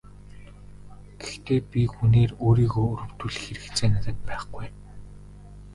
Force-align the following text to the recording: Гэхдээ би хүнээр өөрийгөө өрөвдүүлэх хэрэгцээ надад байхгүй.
Гэхдээ 1.21 1.59
би 1.71 1.81
хүнээр 1.93 2.31
өөрийгөө 2.45 2.87
өрөвдүүлэх 2.93 3.43
хэрэгцээ 3.45 3.89
надад 3.91 4.17
байхгүй. 4.27 4.67